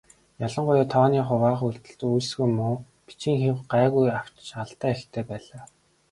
Ялангуяа 0.45 0.85
тооны 0.93 1.19
хуваах 1.27 1.59
үйлдэлд 1.65 2.01
үйлсгүй 2.13 2.47
муу, 2.57 2.75
бичгийн 3.05 3.39
хэв 3.43 3.57
гайгүй 3.71 4.07
авч 4.19 4.45
алдаа 4.61 4.91
ихтэй 4.95 5.23
байлаа. 5.29 5.63